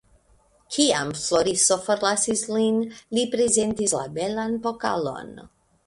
Kiam 0.77 1.11
Floriso 1.23 1.77
forlasis 1.83 2.43
lin, 2.55 2.83
li 3.19 3.29
prezentis 3.37 3.97
la 4.01 4.05
belan 4.19 4.61
pokalon. 4.67 5.35